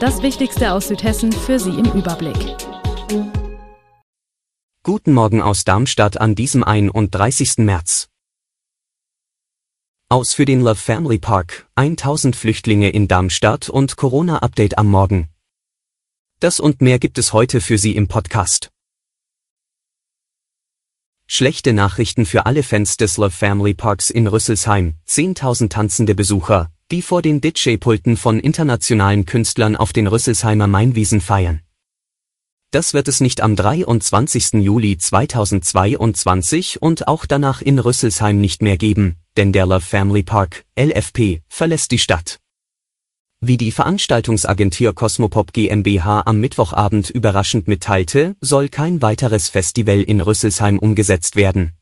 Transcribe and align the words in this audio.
Das 0.00 0.22
Wichtigste 0.22 0.74
aus 0.74 0.86
Südhessen 0.86 1.32
für 1.32 1.58
Sie 1.58 1.70
im 1.70 1.86
Überblick. 1.86 2.56
Guten 4.84 5.12
Morgen 5.12 5.42
aus 5.42 5.64
Darmstadt 5.64 6.20
an 6.20 6.36
diesem 6.36 6.62
31. 6.62 7.58
März. 7.58 8.08
Aus 10.08 10.34
für 10.34 10.44
den 10.44 10.60
Love 10.60 10.76
Family 10.76 11.18
Park, 11.18 11.68
1000 11.74 12.36
Flüchtlinge 12.36 12.90
in 12.90 13.08
Darmstadt 13.08 13.68
und 13.68 13.96
Corona-Update 13.96 14.78
am 14.78 14.86
Morgen. 14.86 15.30
Das 16.38 16.60
und 16.60 16.80
mehr 16.80 17.00
gibt 17.00 17.18
es 17.18 17.32
heute 17.32 17.60
für 17.60 17.76
Sie 17.76 17.96
im 17.96 18.06
Podcast. 18.06 18.70
Schlechte 21.26 21.72
Nachrichten 21.72 22.24
für 22.24 22.46
alle 22.46 22.62
Fans 22.62 22.98
des 22.98 23.16
Love 23.16 23.32
Family 23.32 23.74
Parks 23.74 24.10
in 24.10 24.28
Rüsselsheim, 24.28 24.94
10.000 25.08 25.68
tanzende 25.68 26.14
Besucher, 26.14 26.70
die 26.90 27.02
vor 27.02 27.20
den 27.20 27.40
DJ-Pulten 27.40 28.16
von 28.16 28.40
internationalen 28.40 29.26
Künstlern 29.26 29.76
auf 29.76 29.92
den 29.92 30.06
Rüsselsheimer 30.06 30.66
Mainwiesen 30.66 31.20
feiern. 31.20 31.60
Das 32.70 32.94
wird 32.94 33.08
es 33.08 33.20
nicht 33.20 33.40
am 33.40 33.56
23. 33.56 34.54
Juli 34.54 34.98
2022 34.98 36.82
und 36.82 37.08
auch 37.08 37.26
danach 37.26 37.62
in 37.62 37.78
Rüsselsheim 37.78 38.40
nicht 38.40 38.62
mehr 38.62 38.76
geben, 38.76 39.16
denn 39.36 39.52
der 39.52 39.66
Love 39.66 39.80
Family 39.80 40.22
Park, 40.22 40.64
LFP, 40.78 41.42
verlässt 41.48 41.90
die 41.90 41.98
Stadt. 41.98 42.40
Wie 43.40 43.56
die 43.56 43.70
Veranstaltungsagentur 43.70 44.94
Cosmopop 44.94 45.52
GmbH 45.52 46.22
am 46.26 46.40
Mittwochabend 46.40 47.08
überraschend 47.08 47.68
mitteilte, 47.68 48.34
soll 48.40 48.68
kein 48.68 49.00
weiteres 49.00 49.48
Festival 49.48 50.02
in 50.02 50.20
Rüsselsheim 50.20 50.78
umgesetzt 50.78 51.36
werden. 51.36 51.77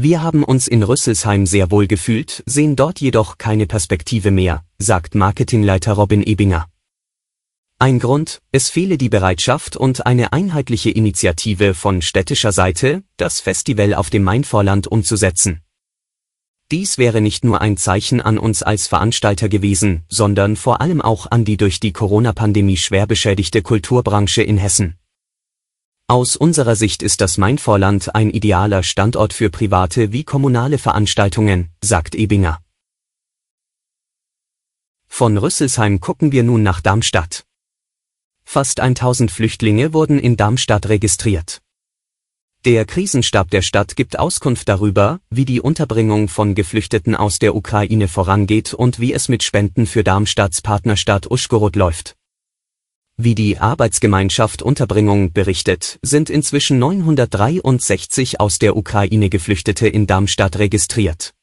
Wir 0.00 0.22
haben 0.22 0.44
uns 0.44 0.68
in 0.68 0.84
Rüsselsheim 0.84 1.44
sehr 1.44 1.72
wohl 1.72 1.88
gefühlt, 1.88 2.44
sehen 2.46 2.76
dort 2.76 3.00
jedoch 3.00 3.36
keine 3.36 3.66
Perspektive 3.66 4.30
mehr, 4.30 4.62
sagt 4.78 5.16
Marketingleiter 5.16 5.94
Robin 5.94 6.22
Ebinger. 6.22 6.68
Ein 7.80 7.98
Grund, 7.98 8.40
es 8.52 8.70
fehle 8.70 8.96
die 8.96 9.08
Bereitschaft 9.08 9.76
und 9.76 10.06
eine 10.06 10.32
einheitliche 10.32 10.90
Initiative 10.90 11.74
von 11.74 12.00
städtischer 12.00 12.52
Seite, 12.52 13.02
das 13.16 13.40
Festival 13.40 13.92
auf 13.92 14.08
dem 14.08 14.22
Mainvorland 14.22 14.86
umzusetzen. 14.86 15.62
Dies 16.70 16.98
wäre 16.98 17.20
nicht 17.20 17.44
nur 17.44 17.60
ein 17.60 17.76
Zeichen 17.76 18.20
an 18.20 18.38
uns 18.38 18.62
als 18.62 18.86
Veranstalter 18.86 19.48
gewesen, 19.48 20.04
sondern 20.08 20.54
vor 20.54 20.80
allem 20.80 21.00
auch 21.00 21.28
an 21.28 21.44
die 21.44 21.56
durch 21.56 21.80
die 21.80 21.92
Corona-Pandemie 21.92 22.76
schwer 22.76 23.08
beschädigte 23.08 23.62
Kulturbranche 23.62 24.44
in 24.44 24.58
Hessen. 24.58 24.97
Aus 26.10 26.36
unserer 26.36 26.74
Sicht 26.74 27.02
ist 27.02 27.20
das 27.20 27.36
Mainvorland 27.36 28.14
ein 28.14 28.30
idealer 28.30 28.82
Standort 28.82 29.34
für 29.34 29.50
private 29.50 30.10
wie 30.10 30.24
kommunale 30.24 30.78
Veranstaltungen, 30.78 31.68
sagt 31.84 32.14
Ebinger. 32.14 32.62
Von 35.06 35.36
Rüsselsheim 35.36 36.00
gucken 36.00 36.32
wir 36.32 36.44
nun 36.44 36.62
nach 36.62 36.80
Darmstadt. 36.80 37.44
Fast 38.42 38.80
1000 38.80 39.30
Flüchtlinge 39.30 39.92
wurden 39.92 40.18
in 40.18 40.38
Darmstadt 40.38 40.88
registriert. 40.88 41.60
Der 42.64 42.86
Krisenstab 42.86 43.50
der 43.50 43.60
Stadt 43.60 43.94
gibt 43.94 44.18
Auskunft 44.18 44.66
darüber, 44.70 45.20
wie 45.28 45.44
die 45.44 45.60
Unterbringung 45.60 46.28
von 46.28 46.54
Geflüchteten 46.54 47.16
aus 47.16 47.38
der 47.38 47.54
Ukraine 47.54 48.08
vorangeht 48.08 48.72
und 48.72 48.98
wie 48.98 49.12
es 49.12 49.28
mit 49.28 49.42
Spenden 49.42 49.86
für 49.86 50.04
Darmstadts 50.04 50.62
Partnerstadt 50.62 51.30
Uschgorod 51.30 51.76
läuft. 51.76 52.17
Wie 53.20 53.34
die 53.34 53.58
Arbeitsgemeinschaft 53.58 54.62
Unterbringung 54.62 55.32
berichtet, 55.32 55.98
sind 56.02 56.30
inzwischen 56.30 56.78
963 56.78 58.38
aus 58.38 58.60
der 58.60 58.76
Ukraine 58.76 59.28
Geflüchtete 59.28 59.88
in 59.88 60.06
Darmstadt 60.06 60.60
registriert. 60.60 61.34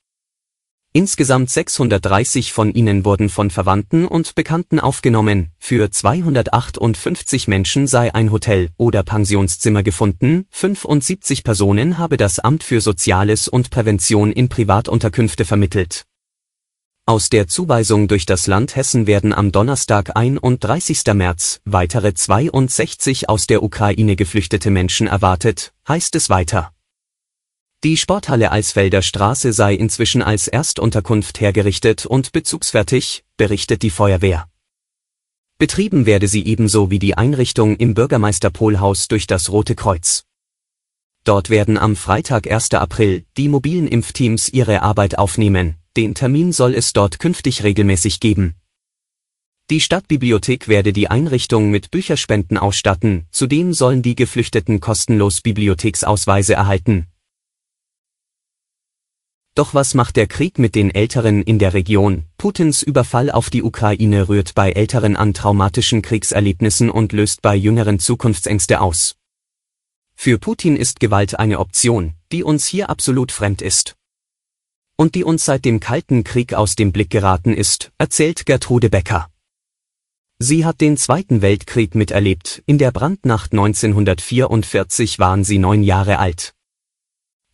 Insgesamt 0.93 1.49
630 1.49 2.53
von 2.53 2.73
ihnen 2.73 3.03
wurden 3.03 3.27
von 3.27 3.49
Verwandten 3.49 4.07
und 4.07 4.35
Bekannten 4.35 4.79
aufgenommen, 4.79 5.51
für 5.59 5.91
258 5.91 7.49
Menschen 7.49 7.87
sei 7.87 8.15
ein 8.15 8.31
Hotel 8.31 8.69
oder 8.77 9.03
Pensionszimmer 9.03 9.83
gefunden, 9.83 10.45
75 10.51 11.43
Personen 11.43 11.97
habe 11.97 12.15
das 12.15 12.39
Amt 12.39 12.63
für 12.63 12.79
Soziales 12.79 13.49
und 13.49 13.69
Prävention 13.69 14.31
in 14.31 14.47
Privatunterkünfte 14.47 15.43
vermittelt 15.43 16.05
aus 17.07 17.29
der 17.29 17.47
Zuweisung 17.47 18.07
durch 18.07 18.25
das 18.25 18.47
Land 18.47 18.75
Hessen 18.75 19.05
werden 19.05 19.31
am 19.31 19.51
Donnerstag 19.51 20.15
31. 20.15 21.03
März 21.13 21.61
weitere 21.63 22.15
62 22.15 23.29
aus 23.29 23.45
der 23.45 23.61
Ukraine 23.61 24.15
geflüchtete 24.15 24.71
Menschen 24.71 25.05
erwartet, 25.05 25.71
heißt 25.87 26.15
es 26.15 26.31
weiter. 26.31 26.71
Die 27.83 27.95
Sporthalle 27.97 28.51
Eisfelder 28.51 29.03
Straße 29.03 29.53
sei 29.53 29.75
inzwischen 29.75 30.23
als 30.23 30.47
Erstunterkunft 30.47 31.39
hergerichtet 31.39 32.07
und 32.07 32.31
bezugsfertig, 32.31 33.23
berichtet 33.37 33.83
die 33.83 33.91
Feuerwehr. 33.91 34.49
Betrieben 35.59 36.07
werde 36.07 36.27
sie 36.27 36.43
ebenso 36.43 36.89
wie 36.89 36.99
die 36.99 37.15
Einrichtung 37.15 37.77
im 37.77 37.93
Bürgermeister-Polhaus 37.93 39.09
durch 39.09 39.27
das 39.27 39.51
Rote 39.51 39.75
Kreuz. 39.75 40.25
Dort 41.23 41.51
werden 41.51 41.77
am 41.77 41.95
Freitag 41.95 42.51
1. 42.51 42.73
April 42.73 43.25
die 43.37 43.47
mobilen 43.47 43.87
Impfteams 43.87 44.49
ihre 44.49 44.81
Arbeit 44.81 45.19
aufnehmen, 45.19 45.77
den 45.97 46.13
Termin 46.13 46.51
soll 46.51 46.73
es 46.73 46.93
dort 46.93 47.19
künftig 47.19 47.63
regelmäßig 47.63 48.19
geben. 48.19 48.55
Die 49.71 49.81
Stadtbibliothek 49.81 50.67
werde 50.67 50.93
die 50.93 51.09
Einrichtung 51.09 51.71
mit 51.71 51.89
Bücherspenden 51.89 52.57
ausstatten, 52.57 53.25
zudem 53.31 53.73
sollen 53.73 54.03
die 54.03 54.13
Geflüchteten 54.13 54.79
kostenlos 54.79 55.41
Bibliotheksausweise 55.41 56.53
erhalten. 56.53 57.07
Doch 59.55 59.73
was 59.73 59.95
macht 59.95 60.17
der 60.17 60.27
Krieg 60.27 60.59
mit 60.59 60.75
den 60.75 60.93
Älteren 60.93 61.41
in 61.41 61.57
der 61.57 61.73
Region? 61.73 62.25
Putins 62.37 62.83
Überfall 62.83 63.31
auf 63.31 63.49
die 63.49 63.63
Ukraine 63.63 64.27
rührt 64.27 64.53
bei 64.53 64.71
Älteren 64.71 65.15
an 65.15 65.33
traumatischen 65.33 66.01
Kriegserlebnissen 66.03 66.91
und 66.91 67.11
löst 67.11 67.41
bei 67.41 67.55
Jüngeren 67.55 67.97
Zukunftsängste 67.97 68.81
aus. 68.81 69.15
Für 70.13 70.37
Putin 70.37 70.75
ist 70.75 70.99
Gewalt 70.99 71.39
eine 71.39 71.59
Option, 71.59 72.13
die 72.31 72.43
uns 72.43 72.67
hier 72.67 72.89
absolut 72.89 73.31
fremd 73.31 73.61
ist 73.61 73.95
und 74.97 75.15
die 75.15 75.23
uns 75.23 75.45
seit 75.45 75.65
dem 75.65 75.79
Kalten 75.79 76.23
Krieg 76.23 76.53
aus 76.53 76.75
dem 76.75 76.91
Blick 76.91 77.09
geraten 77.09 77.53
ist, 77.53 77.91
erzählt 77.97 78.45
Gertrude 78.45 78.89
Becker. 78.89 79.29
Sie 80.39 80.65
hat 80.65 80.81
den 80.81 80.97
Zweiten 80.97 81.41
Weltkrieg 81.41 81.95
miterlebt, 81.95 82.61
in 82.65 82.77
der 82.77 82.91
Brandnacht 82.91 83.53
1944 83.53 85.17
waren 85.19 85.43
sie 85.43 85.59
neun 85.59 85.81
Jahre 85.81 86.19
alt. 86.19 86.53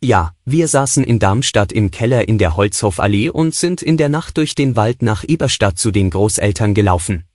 Ja, 0.04 0.34
wir 0.46 0.68
saßen 0.68 1.04
in 1.04 1.20
Darmstadt 1.20 1.72
im 1.72 1.92
Keller 1.92 2.28
in 2.28 2.40
der 2.40 2.56
Holzhofallee 2.56 3.30
und 3.30 3.54
sind 3.54 3.84
in 3.84 3.98
der 3.98 4.10
Nacht 4.10 4.38
durch 4.38 4.56
den 4.56 4.76
Wald 4.76 5.04
nach 5.04 5.24
Eberstadt 5.28 5.78
zu 5.78 5.92
den 5.92 6.10
Großeltern 6.10 6.74
gelaufen. 6.74 7.26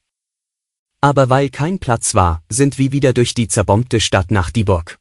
Aber 1.01 1.31
weil 1.31 1.49
kein 1.49 1.79
Platz 1.79 2.17
war, 2.17 2.43
sind 2.49 2.79
wir 2.79 2.91
wieder 2.91 3.13
durch 3.13 3.35
die 3.35 3.47
zerbombte 3.47 4.01
Stadt 4.01 4.33
nach 4.33 4.51
Dieburg. 4.51 4.99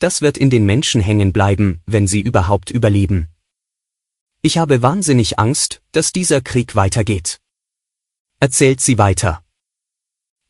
Das 0.00 0.22
wird 0.22 0.36
in 0.36 0.50
den 0.50 0.66
Menschen 0.66 1.00
hängen 1.00 1.32
bleiben, 1.32 1.80
wenn 1.86 2.08
sie 2.08 2.20
überhaupt 2.20 2.70
überleben. 2.70 3.28
Ich 4.46 4.58
habe 4.58 4.80
wahnsinnig 4.80 5.40
Angst, 5.40 5.82
dass 5.90 6.12
dieser 6.12 6.40
Krieg 6.40 6.76
weitergeht. 6.76 7.40
Erzählt 8.38 8.80
sie 8.80 8.96
weiter. 8.96 9.42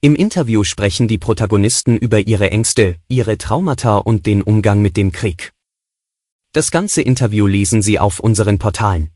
Im 0.02 0.14
Interview 0.14 0.64
sprechen 0.64 1.08
die 1.08 1.16
Protagonisten 1.16 1.96
über 1.96 2.20
ihre 2.20 2.50
Ängste, 2.50 3.00
ihre 3.08 3.38
Traumata 3.38 3.96
und 3.96 4.26
den 4.26 4.42
Umgang 4.42 4.82
mit 4.82 4.98
dem 4.98 5.12
Krieg. 5.12 5.54
Das 6.52 6.70
ganze 6.70 7.00
Interview 7.00 7.46
lesen 7.46 7.80
Sie 7.80 7.98
auf 7.98 8.20
unseren 8.20 8.58
Portalen. 8.58 9.12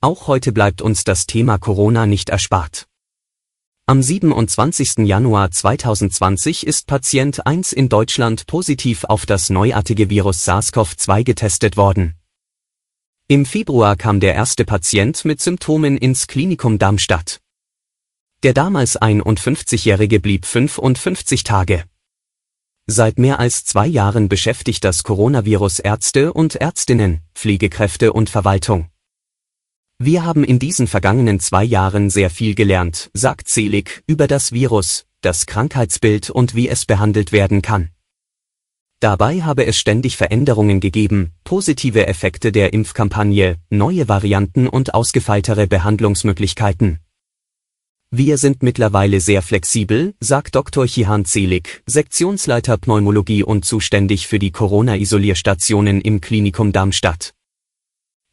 Auch 0.00 0.26
heute 0.26 0.50
bleibt 0.50 0.82
uns 0.82 1.04
das 1.04 1.26
Thema 1.26 1.58
Corona 1.58 2.06
nicht 2.06 2.28
erspart. 2.28 2.88
Am 3.86 4.02
27. 4.02 5.06
Januar 5.06 5.52
2020 5.52 6.66
ist 6.66 6.88
Patient 6.88 7.46
1 7.46 7.72
in 7.72 7.88
Deutschland 7.88 8.48
positiv 8.48 9.04
auf 9.04 9.26
das 9.26 9.48
neuartige 9.48 10.10
Virus 10.10 10.44
SARS-CoV-2 10.44 11.22
getestet 11.22 11.76
worden. 11.76 12.17
Im 13.30 13.44
Februar 13.44 13.94
kam 13.94 14.20
der 14.20 14.34
erste 14.34 14.64
Patient 14.64 15.22
mit 15.26 15.42
Symptomen 15.42 15.98
ins 15.98 16.28
Klinikum 16.28 16.78
Darmstadt. 16.78 17.40
Der 18.42 18.54
damals 18.54 18.98
51-Jährige 18.98 20.18
blieb 20.18 20.46
55 20.46 21.44
Tage. 21.44 21.84
Seit 22.86 23.18
mehr 23.18 23.38
als 23.38 23.66
zwei 23.66 23.86
Jahren 23.86 24.30
beschäftigt 24.30 24.82
das 24.82 25.02
Coronavirus 25.02 25.80
Ärzte 25.80 26.32
und 26.32 26.54
Ärztinnen, 26.54 27.20
Pflegekräfte 27.34 28.14
und 28.14 28.30
Verwaltung. 28.30 28.88
Wir 29.98 30.24
haben 30.24 30.42
in 30.42 30.58
diesen 30.58 30.86
vergangenen 30.86 31.38
zwei 31.38 31.64
Jahren 31.64 32.08
sehr 32.08 32.30
viel 32.30 32.54
gelernt, 32.54 33.10
sagt 33.12 33.50
Selig, 33.50 34.04
über 34.06 34.26
das 34.26 34.52
Virus, 34.52 35.04
das 35.20 35.44
Krankheitsbild 35.44 36.30
und 36.30 36.54
wie 36.54 36.70
es 36.70 36.86
behandelt 36.86 37.32
werden 37.32 37.60
kann. 37.60 37.90
Dabei 39.00 39.42
habe 39.42 39.64
es 39.64 39.78
ständig 39.78 40.16
Veränderungen 40.16 40.80
gegeben, 40.80 41.30
positive 41.44 42.08
Effekte 42.08 42.50
der 42.50 42.72
Impfkampagne, 42.72 43.56
neue 43.70 44.08
Varianten 44.08 44.66
und 44.66 44.92
ausgefeiltere 44.92 45.68
Behandlungsmöglichkeiten. 45.68 46.98
Wir 48.10 48.38
sind 48.38 48.64
mittlerweile 48.64 49.20
sehr 49.20 49.42
flexibel, 49.42 50.14
sagt 50.18 50.56
Dr. 50.56 50.86
Chihan 50.86 51.24
Zelig, 51.24 51.82
Sektionsleiter 51.86 52.76
Pneumologie 52.76 53.44
und 53.44 53.64
zuständig 53.64 54.26
für 54.26 54.40
die 54.40 54.50
Corona-Isolierstationen 54.50 56.00
im 56.00 56.20
Klinikum 56.20 56.72
Darmstadt. 56.72 57.34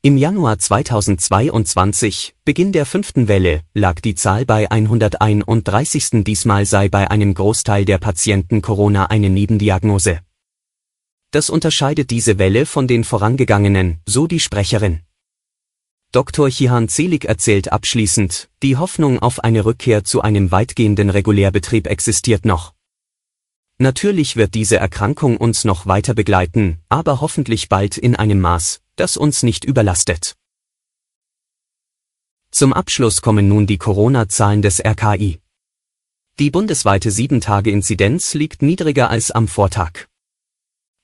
Im 0.02 0.18
Januar 0.18 0.58
2022, 0.58 2.34
Beginn 2.44 2.72
der 2.72 2.88
fünften 2.88 3.28
Welle, 3.28 3.62
lag 3.76 4.00
die 4.00 4.16
Zahl 4.16 4.46
bei 4.46 4.72
131. 4.72 6.24
Diesmal 6.24 6.66
sei 6.66 6.90
bei 6.90 7.12
einem 7.12 7.36
Großteil 7.36 7.86
der 7.86 8.00
Patienten 8.00 8.64
Corona 8.64 9.08
eine 9.08 9.30
Nebendiagnose. 9.30 10.22
Das 11.32 11.50
unterscheidet 11.50 12.12
diese 12.12 12.38
Welle 12.38 12.66
von 12.66 12.88
den 12.88 13.04
vorangegangenen, 13.04 14.00
so 14.06 14.28
die 14.28 14.40
Sprecherin. 14.40 15.02
Dr. 16.12 16.50
Chihan 16.50 16.88
Zelig 16.88 17.26
erzählt 17.26 17.74
abschließend, 17.74 18.50
die 18.64 18.78
Hoffnung 18.78 19.20
auf 19.20 19.44
eine 19.44 19.66
Rückkehr 19.66 20.06
zu 20.06 20.22
einem 20.22 20.50
weitgehenden 20.50 21.10
Regulärbetrieb 21.10 21.88
existiert 21.88 22.46
noch. 22.46 22.74
Natürlich 23.78 24.38
wird 24.38 24.54
diese 24.54 24.78
Erkrankung 24.78 25.36
uns 25.36 25.66
noch 25.66 25.86
weiter 25.86 26.14
begleiten, 26.14 26.80
aber 26.88 27.20
hoffentlich 27.20 27.68
bald 27.68 27.98
in 27.98 28.16
einem 28.16 28.40
Maß, 28.40 28.82
das 28.96 29.18
uns 29.18 29.44
nicht 29.44 29.66
überlastet. 29.66 30.38
Zum 32.52 32.72
Abschluss 32.72 33.22
kommen 33.22 33.50
nun 33.50 33.68
die 33.68 33.78
Corona-Zahlen 33.78 34.62
des 34.62 34.80
RKI. 34.80 35.42
Die 36.40 36.50
bundesweite 36.50 37.10
7-Tage-Inzidenz 37.10 38.34
liegt 38.34 38.62
niedriger 38.62 39.10
als 39.10 39.32
am 39.32 39.50
Vortag. 39.50 40.08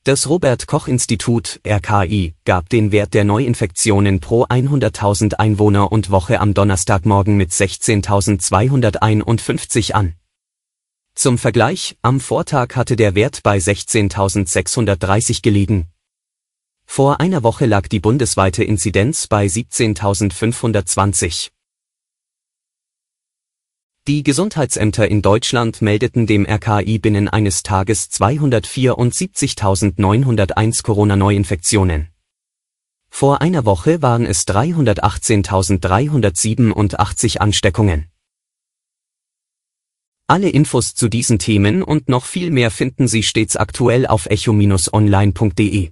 Das 0.04 0.28
Robert 0.28 0.66
Koch 0.66 0.88
Institut 0.88 1.60
RKI 1.64 2.34
gab 2.44 2.70
den 2.70 2.92
Wert 2.92 3.14
der 3.14 3.24
Neuinfektionen 3.24 4.20
pro 4.20 4.46
100.000 4.46 5.36
Einwohner 5.36 5.92
und 5.92 6.10
Woche 6.10 6.40
am 6.40 6.56
Donnerstagmorgen 6.56 7.38
mit 7.38 7.52
16.251 7.52 9.92
an. 9.92 10.16
Zum 11.14 11.38
Vergleich, 11.38 12.00
am 12.02 12.20
Vortag 12.20 12.76
hatte 12.76 12.96
der 12.96 13.14
Wert 13.14 13.44
bei 13.44 13.60
16.630 13.60 15.44
gelegen. 15.44 15.86
Vor 16.88 17.20
einer 17.20 17.44
Woche 17.44 17.68
lag 17.68 17.88
die 17.88 18.00
bundesweite 18.00 18.64
Inzidenz 18.64 19.28
bei 19.28 19.46
17.520. 19.46 21.52
Die 24.08 24.24
Gesundheitsämter 24.24 25.08
in 25.08 25.22
Deutschland 25.22 25.84
meldeten 25.84 26.26
dem 26.26 26.48
RKI 26.48 26.98
binnen 26.98 27.30
eines 27.30 27.62
Tages 27.62 28.10
274.901 28.10 30.82
Corona-Neuinfektionen. 30.82 32.08
Vor 33.12 33.42
einer 33.42 33.64
Woche 33.64 34.02
waren 34.02 34.26
es 34.26 34.48
318.387 34.48 37.38
Ansteckungen. 37.38 38.08
Alle 40.26 40.50
Infos 40.50 40.96
zu 40.96 41.08
diesen 41.08 41.38
Themen 41.38 41.84
und 41.84 42.10
noch 42.10 42.26
viel 42.26 42.50
mehr 42.50 42.72
finden 42.72 43.08
Sie 43.08 43.22
stets 43.22 43.56
aktuell 43.56 44.08
auf 44.08 44.26
echo-online.de. 44.26 45.92